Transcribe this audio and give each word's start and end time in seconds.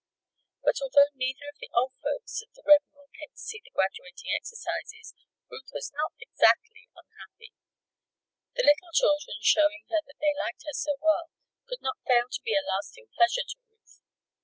But 0.63 0.81
although 0.81 1.13
neither 1.13 1.45
of 1.53 1.59
the 1.61 1.69
old 1.75 1.93
folks 2.01 2.41
at 2.41 2.51
the 2.55 2.63
Red 2.65 2.81
Mill 2.89 3.05
came 3.13 3.29
to 3.33 3.37
see 3.37 3.61
the 3.63 3.69
graduating 3.69 4.33
exercises, 4.35 5.13
Ruth 5.47 5.69
was 5.73 5.91
not 5.93 6.13
exactly 6.19 6.89
unhappy. 6.97 7.53
The 8.55 8.65
little 8.65 8.89
children 8.95 9.37
showing 9.41 9.85
her 9.91 10.01
that 10.03 10.17
they 10.19 10.33
liked 10.33 10.63
her 10.65 10.73
so 10.73 10.97
well, 10.99 11.29
could 11.69 11.83
not 11.83 12.01
fail 12.07 12.25
to 12.31 12.41
be 12.41 12.55
a 12.57 12.65
lasting 12.65 13.09
pleasure 13.13 13.45
to 13.45 13.59
Ruth. 13.69 14.01